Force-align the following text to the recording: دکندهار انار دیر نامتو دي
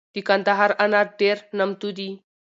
دکندهار 0.15 0.71
انار 0.85 1.07
دیر 1.19 1.37
نامتو 1.57 1.89
دي 1.97 2.09